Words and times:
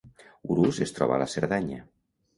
Urús 0.55 0.79
es 0.87 0.95
troba 1.01 1.15
a 1.19 1.23
la 1.25 1.29
Cerdanya 1.37 1.81